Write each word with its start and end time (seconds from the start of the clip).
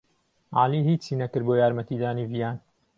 عەلی 0.59 0.79
ھیچی 0.87 1.19
نەکرد 1.21 1.43
بۆ 1.47 1.53
یارمەتیدانی 1.61 2.29
ڤیان. 2.31 2.55